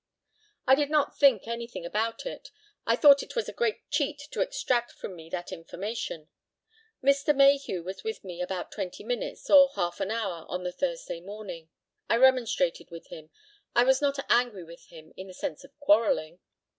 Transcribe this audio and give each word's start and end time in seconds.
I 0.65 0.73
did 0.73 0.89
not 0.89 1.15
think 1.19 1.47
anything 1.47 1.85
about 1.85 2.25
it. 2.25 2.49
I 2.87 2.95
thought 2.95 3.21
it 3.21 3.35
was 3.35 3.47
a 3.47 3.53
great 3.53 3.87
cheat 3.91 4.17
to 4.31 4.41
extract 4.41 4.91
from 4.93 5.15
me 5.15 5.29
that 5.29 5.51
information. 5.51 6.27
Mr. 7.03 7.35
Mayhew 7.35 7.83
was 7.83 8.03
with 8.03 8.23
me 8.23 8.41
about 8.41 8.71
twenty 8.71 9.03
minutes 9.03 9.47
or 9.47 9.69
half 9.75 9.99
an 10.01 10.09
hour 10.09 10.47
on 10.49 10.63
the 10.63 10.71
Thursday 10.71 11.21
morning. 11.21 11.69
I 12.09 12.15
remonstrated 12.17 12.89
with 12.89 13.09
him. 13.09 13.29
I 13.75 13.83
was 13.83 14.01
not 14.01 14.17
angry 14.27 14.63
with 14.63 14.87
him 14.87 15.13
in 15.15 15.27
the 15.27 15.35
sense 15.35 15.63
of 15.63 15.77
quarrelling. 15.79 16.39